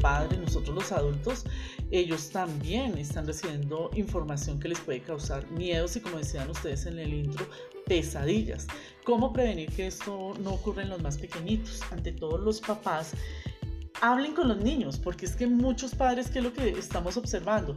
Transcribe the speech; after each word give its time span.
Padre, 0.00 0.38
nosotros 0.38 0.76
los 0.76 0.92
adultos, 0.92 1.44
ellos 1.90 2.30
también 2.30 2.96
están 2.98 3.26
recibiendo 3.26 3.90
información 3.96 4.60
que 4.60 4.68
les 4.68 4.78
puede 4.78 5.00
causar 5.02 5.50
miedos 5.50 5.96
y 5.96 6.00
como 6.00 6.18
decían 6.18 6.48
ustedes 6.48 6.86
en 6.86 7.00
el 7.00 7.12
intro, 7.12 7.48
pesadillas. 7.86 8.68
¿Cómo 9.04 9.32
prevenir 9.32 9.72
que 9.72 9.88
esto 9.88 10.34
no 10.40 10.54
ocurra 10.54 10.82
en 10.82 10.90
los 10.90 11.02
más 11.02 11.18
pequeñitos? 11.18 11.82
Ante 11.90 12.12
todos 12.12 12.40
los 12.40 12.60
papás 12.60 13.14
hablen 14.00 14.34
con 14.34 14.48
los 14.48 14.58
niños, 14.58 14.98
porque 14.98 15.26
es 15.26 15.36
que 15.36 15.46
muchos 15.46 15.94
padres, 15.94 16.28
¿qué 16.30 16.38
es 16.38 16.44
lo 16.44 16.52
que 16.52 16.70
estamos 16.70 17.16
observando? 17.16 17.74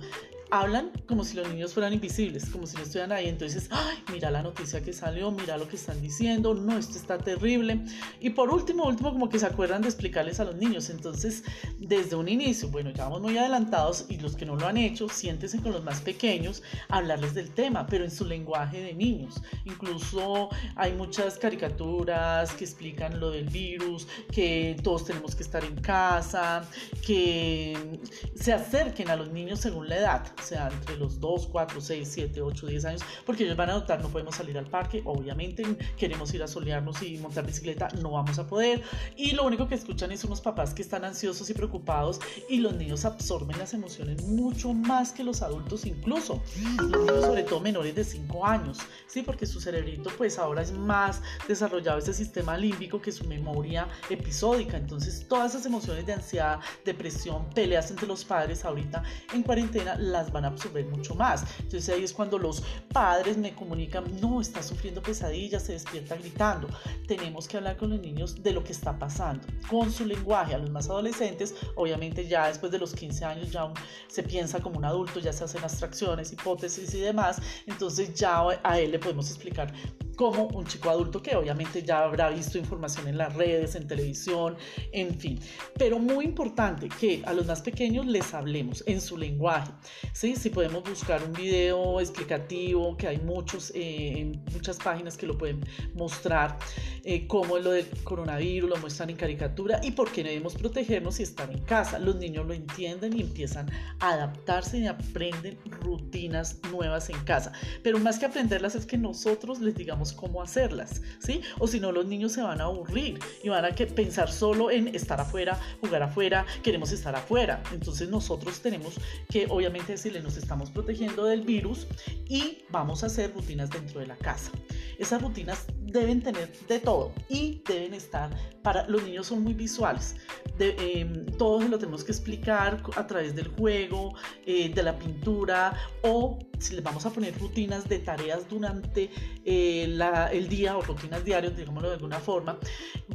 Hablan 0.52 0.92
como 1.08 1.24
si 1.24 1.36
los 1.36 1.48
niños 1.50 1.74
fueran 1.74 1.94
invisibles, 1.94 2.50
como 2.50 2.66
si 2.66 2.78
no 2.78 2.84
estuvieran 2.84 3.12
ahí. 3.12 3.28
Entonces, 3.28 3.68
ay, 3.72 3.98
mira 4.12 4.32
la 4.32 4.42
noticia 4.42 4.82
que 4.82 4.94
salió, 4.94 5.32
mira 5.32 5.58
lo 5.58 5.68
que 5.68 5.76
están 5.76 6.02
diciendo, 6.02 6.54
no, 6.54 6.78
esto 6.78 6.98
está 6.98 7.18
terrible. 7.18 7.82
Y 8.20 8.32
por 8.32 8.50
último, 8.50 8.86
último, 8.86 9.12
como 9.12 9.30
que 9.30 9.40
se 9.40 9.46
acuerdan 9.46 9.82
de 9.82 9.90
explicarles 9.90 10.40
a 10.40 10.46
los 10.46 10.56
niños. 10.56 10.90
Entonces, 10.90 11.44
desde 11.78 12.16
un 12.16 12.28
inicio, 12.28 12.70
bueno, 12.70 12.90
ya 12.92 13.04
vamos 13.06 13.22
muy 13.22 13.38
adelantados 13.38 14.06
y 14.10 14.18
los 14.18 14.36
que 14.36 14.46
no 14.46 14.56
lo 14.56 14.68
han 14.68 14.78
hecho, 14.78 15.10
siéntense 15.10 15.62
con 15.62 15.72
los 15.72 15.84
más 15.84 16.02
pequeños, 16.02 16.64
hablarles 16.90 17.34
del 17.34 17.50
tema, 17.52 17.86
pero 17.88 18.04
en 18.04 18.12
su 18.12 18.26
lenguaje 18.26 18.82
de 18.82 18.94
niños. 18.94 19.42
Incluso 19.66 20.50
hay 20.76 20.94
muchas 20.94 21.38
caricaturas 21.38 22.54
que 22.54 22.66
explican 22.66 23.20
lo 23.20 23.32
del 23.32 23.50
virus, 23.50 24.08
que 24.32 24.76
todos 24.84 25.06
tenemos 25.06 25.36
que 25.36 25.44
estar 25.44 25.64
en 25.64 25.76
casa, 25.76 26.64
que 27.06 28.00
se 28.36 28.54
acerquen 28.54 29.10
a 29.10 29.16
los 29.16 29.30
niños 29.32 29.60
según 29.60 29.90
la 29.90 29.98
edad 29.98 30.39
sea 30.42 30.70
entre 30.70 30.98
los 30.98 31.20
2, 31.20 31.48
4, 31.48 31.82
6, 31.82 32.10
7, 32.12 32.42
8, 32.42 32.68
10 32.68 32.86
años, 32.86 33.02
porque 33.26 33.44
ellos 33.44 33.58
van 33.58 33.70
a 33.70 33.74
notar, 33.74 34.02
no 34.02 34.10
podemos 34.10 34.36
salir 34.36 34.58
al 34.58 34.66
parque, 34.66 35.02
obviamente 35.06 35.64
queremos 35.98 36.34
ir 36.34 36.44
a 36.44 36.48
solearnos 36.48 37.02
y 37.02 37.18
montar 37.18 37.46
bicicleta, 37.46 37.88
no 38.02 38.12
vamos 38.12 38.40
a 38.40 38.48
poder. 38.48 38.82
Y 39.16 39.32
lo 39.32 39.46
único 39.46 39.68
que 39.68 39.76
escuchan 39.76 40.12
es 40.12 40.24
unos 40.24 40.42
papás 40.42 40.74
que 40.74 40.82
están 40.82 41.06
ansiosos 41.06 41.50
y 41.50 41.54
preocupados 41.54 42.20
y 42.48 42.58
los 42.58 42.74
niños 42.76 43.06
absorben 43.06 43.58
las 43.58 43.74
emociones 43.74 44.24
mucho 44.24 44.74
más 44.74 45.12
que 45.12 45.24
los 45.24 45.42
adultos 45.42 45.86
incluso. 45.86 46.42
Los 46.78 46.90
niños 46.90 47.26
sobre 47.26 47.44
todo 47.44 47.60
menores 47.60 47.96
de 47.96 48.04
5 48.04 48.46
años, 48.46 48.80
¿sí? 49.08 49.22
Porque 49.22 49.46
su 49.46 49.60
cerebrito 49.60 50.10
pues 50.18 50.40
ahora 50.40 50.62
es 50.62 50.72
más 50.72 51.22
desarrollado 51.48 52.00
ese 52.00 52.14
sistema 52.14 52.58
límbico 52.58 53.02
que 53.02 53.12
su 53.12 53.26
memoria 53.26 53.88
episódica. 54.10 54.78
Entonces 54.78 55.28
todas 55.28 55.54
esas 55.54 55.66
emociones 55.66 56.06
de 56.06 56.14
ansiedad, 56.14 56.60
depresión, 56.86 57.50
peleas 57.52 57.92
entre 57.92 58.08
los 58.08 58.24
padres 58.26 58.66
ahorita 58.66 59.04
en 59.34 59.44
cuarentena 59.44 59.96
las 59.96 60.29
van 60.32 60.46
a 60.46 60.50
absorber 60.50 60.86
mucho 60.86 61.16
más. 61.16 61.44
Entonces 61.60 61.90
ahí 61.90 62.04
es 62.04 62.14
cuando 62.14 62.38
los 62.38 62.64
padres 62.92 63.38
me 63.38 63.54
comunican, 63.54 64.06
no, 64.22 64.42
está 64.42 64.62
sufriendo 64.64 65.02
pesadillas, 65.02 65.64
se 65.64 65.74
despierta 65.74 66.16
gritando. 66.16 66.68
Tenemos 67.08 67.48
que 67.48 67.58
hablar 67.58 67.78
con 67.78 67.90
los 67.90 68.00
niños 68.00 68.42
de 68.42 68.52
lo 68.52 68.64
que 68.64 68.72
está 68.72 68.98
pasando, 68.98 69.48
con 69.70 69.92
su 69.92 70.06
lenguaje. 70.06 70.54
A 70.54 70.58
los 70.58 70.70
más 70.70 70.90
adolescentes, 70.90 71.56
obviamente 71.76 72.28
ya 72.28 72.48
después 72.48 72.72
de 72.72 72.80
los 72.80 72.94
15 72.94 73.26
años 73.26 73.52
ya 73.52 73.72
se 74.08 74.24
piensa 74.24 74.60
como 74.60 74.78
un 74.78 74.86
adulto, 74.86 75.20
ya 75.20 75.34
se 75.34 75.44
hacen 75.44 75.64
abstracciones, 75.64 76.32
hipótesis 76.32 76.94
y 76.94 77.00
demás. 77.00 77.42
Entonces 77.68 78.14
ya 78.14 78.42
a 78.64 78.80
él 78.80 78.92
le 78.92 79.00
podemos 79.00 79.30
explicar 79.30 79.74
como 80.20 80.48
un 80.48 80.66
chico 80.66 80.90
adulto 80.90 81.24
que 81.24 81.34
obviamente 81.34 81.82
ya 81.82 82.04
habrá 82.04 82.30
visto 82.30 82.58
información 82.58 83.08
en 83.08 83.18
las 83.18 83.34
redes, 83.36 83.76
en 83.76 83.88
televisión, 83.88 84.58
en 84.92 85.18
fin. 85.18 85.40
Pero 85.78 85.98
muy 85.98 86.26
importante 86.26 86.90
que 86.90 87.24
a 87.26 87.32
los 87.32 87.46
más 87.46 87.62
pequeños 87.62 88.06
les 88.06 88.34
hablemos 88.34 88.84
en 88.86 89.00
su 89.00 89.16
lenguaje. 89.16 89.72
¿sí? 90.12 90.36
Si 90.36 90.50
podemos 90.50 90.84
buscar 90.84 91.24
un 91.24 91.32
video 91.32 92.02
explicativo, 92.02 92.98
que 92.98 93.08
hay 93.08 93.18
muchos, 93.20 93.72
eh, 93.74 94.30
muchas 94.52 94.76
páginas 94.76 95.16
que 95.16 95.26
lo 95.26 95.38
pueden 95.38 95.62
mostrar, 95.94 96.58
eh, 97.04 97.28
cómo 97.28 97.58
lo 97.58 97.72
del 97.72 97.88
coronavirus, 98.04 98.70
lo 98.70 98.78
muestran 98.78 99.10
en 99.10 99.16
caricatura 99.16 99.80
y 99.84 99.92
por 99.92 100.12
qué 100.12 100.24
debemos 100.24 100.56
protegernos 100.56 101.20
y 101.20 101.24
estar 101.24 101.52
en 101.52 101.60
casa. 101.60 102.00
Los 102.00 102.16
niños 102.16 102.46
lo 102.46 102.54
entienden 102.54 103.18
y 103.18 103.22
empiezan 103.22 103.70
a 104.00 104.14
adaptarse 104.14 104.80
y 104.80 104.88
aprenden 104.88 105.58
rutinas 105.82 106.60
nuevas 106.72 107.10
en 107.10 107.20
casa. 107.24 107.52
Pero 107.84 108.00
más 108.00 108.20
que 108.20 108.26
aprenderlas 108.26 108.76
es 108.76 108.86
que 108.86 108.98
nosotros 108.98 109.60
les 109.60 109.76
digamos 109.76 110.14
cómo 110.14 110.42
hacerlas, 110.42 111.02
¿sí? 111.20 111.42
O 111.60 111.68
si 111.68 111.80
no, 111.80 111.92
los 111.92 112.06
niños 112.06 112.34
se 112.34 112.42
van 112.42 112.62
a 112.62 112.66
aburrir 112.66 113.20
y 113.44 113.50
van 113.50 113.66
a 113.66 113.70
pensar 113.70 114.32
solo 114.32 114.72
en 114.72 114.94
estar 114.96 115.20
afuera, 115.20 115.60
jugar 115.82 116.04
afuera, 116.04 116.46
queremos 116.64 116.92
estar 116.92 117.16
afuera. 117.16 117.64
Entonces 117.72 118.10
nosotros 118.10 118.60
tenemos 118.62 118.96
que 119.30 119.48
obviamente 119.50 119.94
decirle, 119.94 120.22
nos 120.22 120.38
estamos 120.38 120.70
protegiendo 120.72 121.26
del 121.26 121.42
virus 121.42 121.88
y 122.28 122.60
vamos 122.70 123.04
a 123.04 123.08
hacer 123.08 123.34
rutinas 123.34 123.70
dentro 123.70 124.00
de 124.00 124.08
la 124.08 124.18
casa. 124.18 124.52
Esas 124.98 125.22
rutinas 125.22 125.66
deben 125.90 126.22
tener 126.22 126.52
de 126.68 126.80
todo 126.80 127.12
y 127.30 127.62
deben 127.68 127.94
estar 127.94 128.30
para 128.62 128.88
los 128.88 129.04
niños 129.04 129.28
son 129.28 129.44
muy 129.44 129.54
visuales. 129.54 130.16
De, 130.58 130.76
eh, 130.78 131.26
todo 131.38 131.62
lo 131.62 131.80
tenemos 131.80 132.04
que 132.04 132.12
explicar 132.12 132.82
a 132.96 133.08
través 133.08 133.36
del 133.36 133.48
juego, 133.48 134.14
eh, 134.46 134.70
de 134.74 134.84
la 134.84 134.98
pintura 134.98 135.74
o 136.04 136.38
si 136.60 136.76
les 136.76 136.84
vamos 136.84 137.06
a 137.06 137.10
poner 137.10 137.38
rutinas 137.40 137.88
de 137.88 138.00
tareas 138.00 138.48
durante 138.50 139.10
eh, 139.46 139.98
el 140.32 140.50
día 140.50 140.78
o 140.78 140.82
rutinas 140.82 141.24
diarias, 141.24 141.56
digámoslo 141.56 141.88
de 141.90 141.96
alguna 141.96 142.20
forma, 142.20 142.60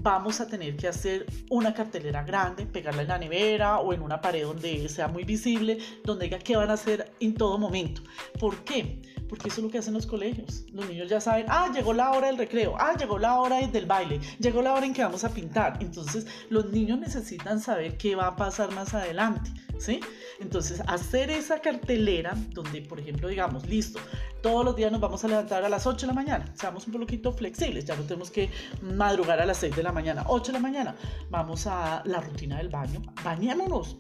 vamos 0.00 0.40
a 0.40 0.46
tener 0.46 0.76
que 0.76 0.88
hacer 0.88 1.26
una 1.50 1.74
cartelera 1.74 2.24
grande, 2.24 2.66
pegarla 2.66 3.02
en 3.02 3.08
la 3.08 3.18
nevera 3.18 3.80
o 3.80 3.92
en 3.92 4.00
una 4.00 4.20
pared 4.20 4.44
donde 4.44 4.88
sea 4.88 5.08
muy 5.08 5.24
visible, 5.24 5.78
donde 6.04 6.24
diga 6.24 6.38
qué 6.38 6.56
van 6.56 6.70
a 6.70 6.74
hacer 6.74 7.12
en 7.20 7.34
todo 7.34 7.58
momento. 7.58 8.02
¿Por 8.40 8.64
qué? 8.64 9.00
Porque 9.34 9.48
eso 9.48 9.60
es 9.60 9.64
lo 9.64 9.70
que 9.72 9.78
hacen 9.78 9.94
los 9.94 10.06
colegios. 10.06 10.62
Los 10.72 10.88
niños 10.88 11.08
ya 11.08 11.20
saben, 11.20 11.46
ah, 11.48 11.68
llegó 11.74 11.92
la 11.92 12.12
hora 12.12 12.28
del 12.28 12.38
recreo, 12.38 12.76
ah, 12.78 12.94
llegó 12.96 13.18
la 13.18 13.40
hora 13.40 13.66
del 13.66 13.84
baile, 13.84 14.20
llegó 14.38 14.62
la 14.62 14.72
hora 14.72 14.86
en 14.86 14.94
que 14.94 15.02
vamos 15.02 15.24
a 15.24 15.30
pintar. 15.30 15.78
Entonces, 15.80 16.24
los 16.50 16.70
niños 16.70 17.00
necesitan 17.00 17.60
saber 17.60 17.96
qué 17.96 18.14
va 18.14 18.28
a 18.28 18.36
pasar 18.36 18.72
más 18.72 18.94
adelante. 18.94 19.50
¿Sí? 19.76 19.98
Entonces, 20.38 20.80
hacer 20.86 21.30
esa 21.30 21.58
cartelera 21.58 22.36
donde, 22.50 22.80
por 22.82 23.00
ejemplo, 23.00 23.26
digamos, 23.26 23.66
listo, 23.66 23.98
todos 24.44 24.62
los 24.62 24.76
días 24.76 24.92
nos 24.92 25.00
vamos 25.00 25.24
a 25.24 25.28
levantar 25.28 25.64
a 25.64 25.70
las 25.70 25.86
8 25.86 26.02
de 26.02 26.06
la 26.08 26.12
mañana, 26.12 26.44
seamos 26.54 26.86
un 26.86 26.92
poquito 26.92 27.32
flexibles, 27.32 27.86
ya 27.86 27.96
no 27.96 28.02
tenemos 28.02 28.30
que 28.30 28.50
madrugar 28.82 29.40
a 29.40 29.46
las 29.46 29.56
6 29.56 29.74
de 29.74 29.82
la 29.82 29.90
mañana, 29.90 30.24
8 30.28 30.52
de 30.52 30.52
la 30.52 30.60
mañana, 30.60 30.94
vamos 31.30 31.66
a 31.66 32.02
la 32.04 32.20
rutina 32.20 32.58
del 32.58 32.68
baño, 32.68 33.00
bañémonos, 33.24 33.96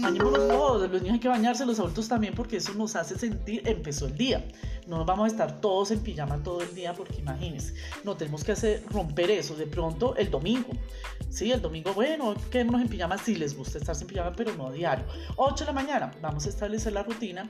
bañémonos 0.00 0.46
todos, 0.46 0.88
los 0.88 1.02
niños 1.02 1.14
hay 1.14 1.20
que 1.20 1.28
bañarse, 1.28 1.66
los 1.66 1.80
adultos 1.80 2.06
también, 2.06 2.32
porque 2.32 2.58
eso 2.58 2.74
nos 2.74 2.94
hace 2.94 3.18
sentir, 3.18 3.62
empezó 3.66 4.06
el 4.06 4.16
día, 4.16 4.46
no 4.88 5.04
vamos 5.04 5.24
a 5.24 5.28
estar 5.28 5.60
todos 5.60 5.90
en 5.90 6.00
pijama 6.00 6.42
todo 6.42 6.62
el 6.62 6.74
día, 6.74 6.94
porque 6.94 7.16
imagínense, 7.20 7.74
no 8.04 8.16
tenemos 8.16 8.42
que 8.42 8.52
hacer, 8.52 8.82
romper 8.88 9.30
eso, 9.30 9.54
de 9.54 9.66
pronto 9.66 10.16
el 10.16 10.30
domingo, 10.30 10.70
sí, 11.28 11.52
el 11.52 11.60
domingo, 11.60 11.92
bueno, 11.92 12.34
quedémonos 12.50 12.80
en 12.80 12.88
pijama 12.88 13.18
si 13.18 13.36
les 13.36 13.56
gusta 13.56 13.78
estar 13.78 13.94
en 14.00 14.06
pijama, 14.06 14.32
pero 14.34 14.54
no 14.54 14.68
a 14.68 14.72
diario, 14.72 15.04
8 15.36 15.64
de 15.64 15.66
la 15.66 15.72
mañana, 15.72 16.10
vamos 16.22 16.46
a 16.46 16.48
establecer 16.48 16.94
la 16.94 17.02
rutina 17.02 17.48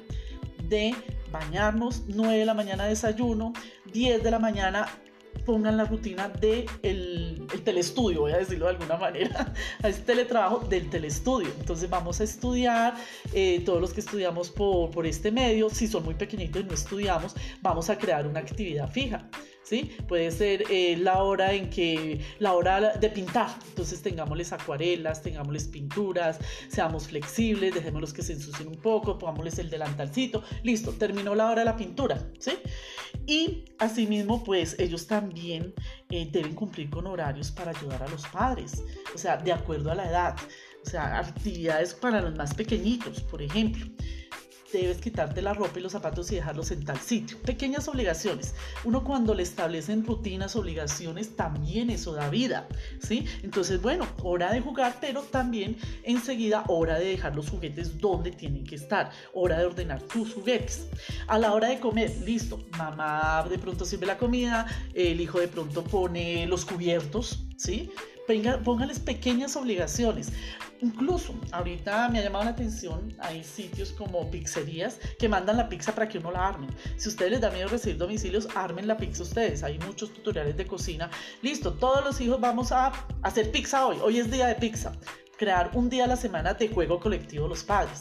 de 0.64 0.94
bañarnos, 1.30 2.02
9 2.08 2.38
de 2.38 2.44
la 2.44 2.54
mañana 2.54 2.86
desayuno, 2.86 3.52
10 3.92 4.22
de 4.22 4.30
la 4.30 4.38
mañana 4.38 4.86
pongan 5.44 5.76
la 5.76 5.84
rutina 5.84 6.28
de 6.28 6.66
el, 6.82 7.46
telestudio, 7.64 8.20
voy 8.22 8.32
a 8.32 8.38
decirlo 8.38 8.66
de 8.66 8.72
alguna 8.72 8.96
manera, 8.96 9.52
a 9.82 9.88
este 9.88 10.02
teletrabajo 10.02 10.60
del 10.60 10.88
telestudio. 10.90 11.50
Entonces 11.58 11.88
vamos 11.88 12.20
a 12.20 12.24
estudiar, 12.24 12.94
eh, 13.32 13.62
todos 13.64 13.80
los 13.80 13.92
que 13.92 14.00
estudiamos 14.00 14.50
por, 14.50 14.90
por 14.90 15.06
este 15.06 15.30
medio, 15.30 15.70
si 15.70 15.86
son 15.86 16.04
muy 16.04 16.14
pequeñitos 16.14 16.62
y 16.62 16.64
no 16.64 16.74
estudiamos, 16.74 17.34
vamos 17.62 17.90
a 17.90 17.98
crear 17.98 18.26
una 18.26 18.40
actividad 18.40 18.90
fija. 18.90 19.28
Puede 20.06 20.30
ser 20.30 20.64
eh, 20.70 20.96
la 20.96 21.22
hora 21.22 21.52
en 21.52 21.68
que, 21.68 22.20
la 22.38 22.54
hora 22.54 22.96
de 22.96 23.10
pintar, 23.10 23.50
entonces 23.68 24.00
tengámosles 24.02 24.52
acuarelas, 24.52 25.22
tengámosles 25.22 25.68
pinturas, 25.68 26.38
seamos 26.68 27.08
flexibles, 27.08 27.74
dejémoslos 27.74 28.12
que 28.12 28.22
se 28.22 28.32
ensucien 28.32 28.68
un 28.68 28.76
poco, 28.76 29.18
pongámosles 29.18 29.58
el 29.58 29.68
delantalcito, 29.68 30.42
listo, 30.62 30.92
terminó 30.92 31.34
la 31.34 31.50
hora 31.50 31.60
de 31.60 31.64
la 31.66 31.76
pintura, 31.76 32.18
¿sí? 32.38 32.52
Y 33.26 33.64
asimismo, 33.78 34.42
pues 34.42 34.76
ellos 34.78 35.06
también 35.06 35.74
eh, 36.08 36.28
deben 36.30 36.54
cumplir 36.54 36.88
con 36.88 37.06
horarios 37.06 37.50
para 37.50 37.72
ayudar 37.72 38.02
a 38.02 38.08
los 38.08 38.26
padres, 38.28 38.82
o 39.14 39.18
sea, 39.18 39.36
de 39.36 39.52
acuerdo 39.52 39.90
a 39.90 39.94
la 39.94 40.08
edad, 40.08 40.36
o 40.84 40.88
sea, 40.88 41.18
actividades 41.18 41.92
para 41.92 42.22
los 42.22 42.34
más 42.36 42.54
pequeñitos, 42.54 43.20
por 43.20 43.42
ejemplo 43.42 43.86
debes 44.72 44.98
quitarte 44.98 45.42
la 45.42 45.54
ropa 45.54 45.78
y 45.78 45.82
los 45.82 45.92
zapatos 45.92 46.30
y 46.30 46.36
dejarlos 46.36 46.70
en 46.70 46.84
tal 46.84 46.98
sitio. 46.98 47.38
Pequeñas 47.42 47.88
obligaciones. 47.88 48.54
Uno 48.84 49.04
cuando 49.04 49.34
le 49.34 49.42
establecen 49.42 50.04
rutinas, 50.04 50.56
obligaciones, 50.56 51.36
también 51.36 51.90
eso 51.90 52.12
da 52.12 52.28
vida, 52.28 52.68
¿sí? 53.00 53.24
Entonces, 53.42 53.80
bueno, 53.80 54.06
hora 54.22 54.52
de 54.52 54.60
jugar, 54.60 54.96
pero 55.00 55.22
también 55.22 55.76
enseguida 56.02 56.64
hora 56.68 56.98
de 56.98 57.06
dejar 57.06 57.34
los 57.34 57.50
juguetes 57.50 57.98
donde 57.98 58.30
tienen 58.30 58.64
que 58.64 58.74
estar, 58.74 59.10
hora 59.32 59.58
de 59.58 59.66
ordenar 59.66 60.02
tus 60.02 60.34
juguetes. 60.34 60.86
A 61.26 61.38
la 61.38 61.52
hora 61.52 61.68
de 61.68 61.80
comer, 61.80 62.14
listo, 62.24 62.60
mamá 62.76 63.46
de 63.48 63.58
pronto 63.58 63.84
sirve 63.84 64.06
la 64.06 64.18
comida, 64.18 64.66
el 64.94 65.20
hijo 65.20 65.40
de 65.40 65.48
pronto 65.48 65.84
pone 65.84 66.46
los 66.46 66.64
cubiertos, 66.64 67.44
¿sí? 67.56 67.90
Póngales 68.64 69.00
pequeñas 69.00 69.56
obligaciones. 69.56 70.32
Incluso, 70.80 71.34
ahorita 71.50 72.08
me 72.08 72.20
ha 72.20 72.22
llamado 72.22 72.44
la 72.44 72.50
atención, 72.50 73.12
hay 73.18 73.42
sitios 73.42 73.92
como 73.92 74.30
pizzerías 74.30 75.00
que 75.18 75.28
mandan 75.28 75.56
la 75.56 75.68
pizza 75.68 75.92
para 75.92 76.08
que 76.08 76.18
uno 76.18 76.30
la 76.30 76.46
arme. 76.46 76.68
Si 76.96 77.08
ustedes 77.08 77.32
les 77.32 77.40
da 77.40 77.50
miedo 77.50 77.68
recibir 77.68 77.98
domicilios, 77.98 78.48
armen 78.54 78.86
la 78.86 78.96
pizza 78.96 79.22
ustedes. 79.22 79.62
Hay 79.62 79.78
muchos 79.80 80.12
tutoriales 80.12 80.56
de 80.56 80.66
cocina. 80.66 81.10
Listo, 81.42 81.72
todos 81.72 82.04
los 82.04 82.20
hijos 82.20 82.40
vamos 82.40 82.70
a 82.70 82.92
hacer 83.22 83.50
pizza 83.50 83.86
hoy. 83.86 83.96
Hoy 84.02 84.18
es 84.18 84.30
día 84.30 84.46
de 84.46 84.54
pizza. 84.54 84.92
Crear 85.36 85.70
un 85.74 85.88
día 85.88 86.04
a 86.04 86.08
la 86.08 86.16
semana 86.16 86.54
de 86.54 86.68
juego 86.68 87.00
colectivo 87.00 87.48
los 87.48 87.64
padres 87.64 88.00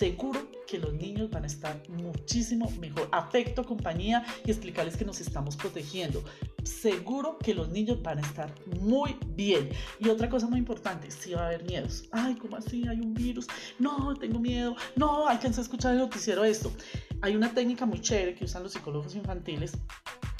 seguro 0.00 0.48
que 0.66 0.78
los 0.78 0.94
niños 0.94 1.28
van 1.30 1.44
a 1.44 1.46
estar 1.46 1.82
muchísimo 1.90 2.70
mejor. 2.80 3.08
Afecto, 3.12 3.64
compañía 3.64 4.24
y 4.46 4.50
explicarles 4.50 4.96
que 4.96 5.04
nos 5.04 5.20
estamos 5.20 5.56
protegiendo. 5.56 6.24
Seguro 6.64 7.38
que 7.38 7.54
los 7.54 7.68
niños 7.70 8.02
van 8.02 8.18
a 8.18 8.20
estar 8.22 8.52
muy 8.80 9.16
bien. 9.34 9.70
Y 9.98 10.08
otra 10.08 10.28
cosa 10.28 10.46
muy 10.46 10.58
importante, 10.58 11.10
si 11.10 11.34
va 11.34 11.42
a 11.42 11.46
haber 11.46 11.64
miedos. 11.64 12.04
Ay, 12.12 12.34
¿cómo 12.36 12.56
así? 12.56 12.86
Hay 12.88 13.00
un 13.00 13.14
virus. 13.14 13.46
No, 13.78 14.14
tengo 14.14 14.38
miedo. 14.38 14.76
No, 14.96 15.26
alcancé 15.26 15.60
a 15.60 15.64
escuchar 15.64 15.92
el 15.92 15.98
noticiero 15.98 16.44
esto. 16.44 16.72
Hay 17.22 17.36
una 17.36 17.52
técnica 17.52 17.86
muy 17.86 18.00
chévere 18.00 18.34
que 18.34 18.44
usan 18.44 18.62
los 18.62 18.72
psicólogos 18.72 19.14
infantiles 19.14 19.72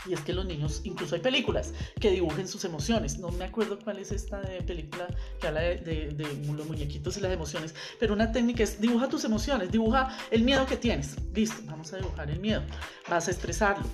y 0.07 0.15
es 0.15 0.21
que 0.21 0.33
los 0.33 0.47
niños, 0.47 0.81
incluso 0.85 1.15
hay 1.15 1.21
películas 1.21 1.73
que 2.01 2.11
dibujen 2.11 2.49
sus 2.49 2.65
emociones. 2.65 3.19
No 3.19 3.29
me 3.31 3.45
acuerdo 3.45 3.79
cuál 3.79 3.99
es 3.99 4.13
esta 4.13 4.41
de 4.41 4.63
película 4.63 5.07
que 5.41 5.47
habla 5.47 5.61
de, 5.61 6.17
los 6.55 6.67
muñequitos 6.67 7.17
y 7.17 7.21
las 7.21 7.33
emociones, 7.33 7.75
pero 7.99 8.15
una 8.15 8.33
técnica 8.33 8.63
es 8.63 8.81
dibuja 8.81 9.09
tus 9.09 9.25
emociones, 9.25 9.71
dibuja 9.71 10.17
el 10.31 10.43
miedo 10.43 10.65
que 10.67 10.77
tienes. 10.77 11.17
Listo, 11.35 11.63
vamos 11.67 11.93
a 11.93 11.99
dibujar 11.99 12.31
el 12.31 12.41
miedo. 12.41 12.63
Vas 13.09 13.29
a 13.29 13.31
expresarlo. 13.31 13.85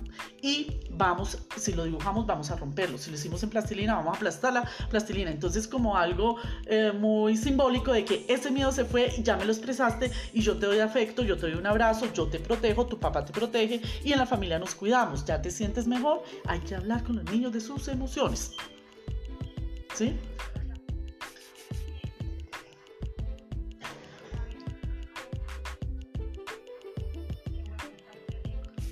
Y 0.42 0.80
vamos, 0.90 1.38
si 1.56 1.72
lo 1.72 1.84
dibujamos, 1.84 2.26
vamos 2.26 2.50
a 2.50 2.56
romperlo. 2.56 2.98
Si 2.98 3.10
lo 3.10 3.16
hicimos 3.16 3.42
en 3.42 3.50
plastilina, 3.50 3.96
vamos 3.96 4.14
a 4.14 4.16
aplastar 4.16 4.52
la 4.52 4.68
plastilina. 4.90 5.30
Entonces, 5.30 5.66
como 5.66 5.96
algo 5.96 6.36
eh, 6.66 6.92
muy 6.92 7.36
simbólico 7.36 7.92
de 7.92 8.04
que 8.04 8.24
ese 8.28 8.50
miedo 8.50 8.70
se 8.70 8.84
fue, 8.84 9.12
ya 9.22 9.36
me 9.36 9.44
lo 9.44 9.52
expresaste 9.52 10.10
y 10.32 10.42
yo 10.42 10.56
te 10.56 10.66
doy 10.66 10.80
afecto, 10.80 11.22
yo 11.22 11.36
te 11.36 11.42
doy 11.48 11.54
un 11.54 11.66
abrazo, 11.66 12.12
yo 12.12 12.28
te 12.28 12.38
protejo, 12.38 12.86
tu 12.86 12.98
papá 12.98 13.24
te 13.24 13.32
protege 13.32 13.80
y 14.04 14.12
en 14.12 14.18
la 14.18 14.26
familia 14.26 14.58
nos 14.58 14.74
cuidamos. 14.74 15.24
Ya 15.24 15.42
te 15.42 15.50
sientes 15.50 15.86
mejor 15.86 15.95
hay 16.46 16.60
que 16.60 16.74
hablar 16.74 17.02
con 17.04 17.16
los 17.16 17.24
niños 17.26 17.52
de 17.52 17.60
sus 17.60 17.88
emociones. 17.88 18.52
¿Sí? 19.94 20.16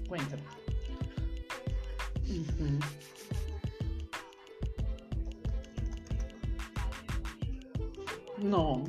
Cuéntame. 0.09 0.43
No, 8.39 8.85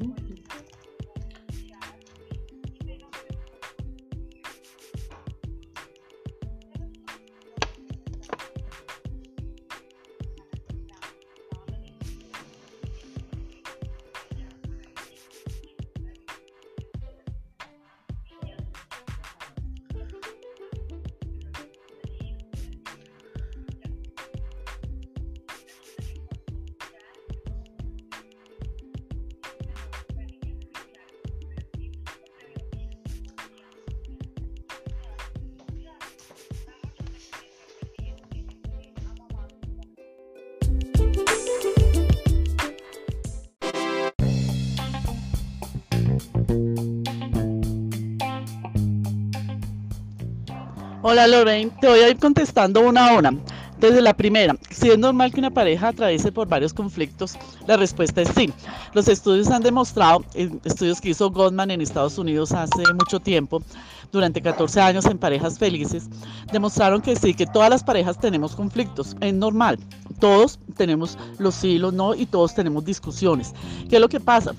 Hola 51.07 51.27
Lorraine, 51.27 51.71
te 51.79 51.87
voy 51.87 51.99
a 51.99 52.09
ir 52.09 52.17
contestando 52.17 52.81
una 52.81 53.09
a 53.09 53.13
una. 53.19 53.31
Desde 53.79 54.01
la 54.01 54.15
primera, 54.15 54.55
si 54.71 54.89
es 54.89 54.97
normal 54.97 55.31
que 55.31 55.39
una 55.39 55.51
pareja 55.51 55.89
atraviese 55.89 56.31
por 56.31 56.47
varios 56.47 56.73
conflictos, 56.73 57.37
la 57.67 57.77
respuesta 57.77 58.23
es 58.23 58.29
sí. 58.35 58.51
Los 58.95 59.07
estudios 59.07 59.51
han 59.51 59.61
demostrado, 59.61 60.25
estudios 60.33 60.99
que 60.99 61.09
hizo 61.09 61.29
Goldman 61.29 61.69
en 61.69 61.81
Estados 61.81 62.17
Unidos 62.17 62.53
hace 62.53 62.81
mucho 62.93 63.19
tiempo, 63.19 63.61
durante 64.11 64.41
14 64.41 64.81
años 64.81 65.05
en 65.05 65.19
parejas 65.19 65.59
felices, 65.59 66.09
demostraron 66.51 67.03
que 67.03 67.15
sí, 67.15 67.35
que 67.35 67.45
todas 67.45 67.69
las 67.69 67.83
parejas 67.83 68.19
tenemos 68.19 68.55
conflictos, 68.55 69.15
es 69.21 69.33
normal. 69.35 69.77
Todos 70.19 70.57
tenemos 70.75 71.19
los 71.37 71.53
sí 71.53 71.73
y 71.73 71.77
los 71.77 71.93
no 71.93 72.15
y 72.15 72.25
todos 72.25 72.55
tenemos 72.55 72.83
discusiones. 72.83 73.53
¿Qué 73.91 73.97
es 73.97 74.01
lo 74.01 74.09
que 74.09 74.19
pasa? 74.19 74.55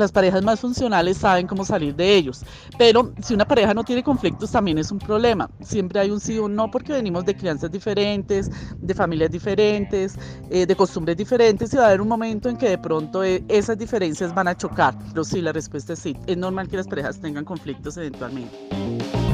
Las 0.00 0.12
parejas 0.12 0.42
más 0.42 0.60
funcionales 0.60 1.18
saben 1.18 1.46
cómo 1.46 1.64
salir 1.64 1.94
de 1.94 2.14
ellos. 2.14 2.44
Pero 2.78 3.12
si 3.22 3.34
una 3.34 3.44
pareja 3.44 3.74
no 3.74 3.84
tiene 3.84 4.02
conflictos 4.02 4.50
también 4.50 4.78
es 4.78 4.90
un 4.90 4.98
problema. 4.98 5.50
Siempre 5.60 6.00
hay 6.00 6.10
un 6.10 6.20
sí 6.20 6.38
o 6.38 6.44
un 6.44 6.54
no 6.54 6.70
porque 6.70 6.92
venimos 6.92 7.24
de 7.24 7.36
crianzas 7.36 7.70
diferentes, 7.70 8.50
de 8.80 8.94
familias 8.94 9.30
diferentes, 9.30 10.14
eh, 10.50 10.66
de 10.66 10.76
costumbres 10.76 11.16
diferentes 11.16 11.72
y 11.72 11.76
va 11.76 11.84
a 11.84 11.86
haber 11.88 12.00
un 12.00 12.08
momento 12.08 12.48
en 12.48 12.56
que 12.56 12.68
de 12.68 12.78
pronto 12.78 13.24
eh, 13.24 13.44
esas 13.48 13.78
diferencias 13.78 14.34
van 14.34 14.48
a 14.48 14.56
chocar. 14.56 14.96
Pero 15.10 15.24
sí, 15.24 15.40
la 15.40 15.52
respuesta 15.52 15.92
es 15.94 15.98
sí. 15.98 16.16
Es 16.26 16.36
normal 16.36 16.68
que 16.68 16.76
las 16.76 16.86
parejas 16.86 17.20
tengan 17.20 17.44
conflictos 17.44 17.96
eventualmente. 17.96 19.25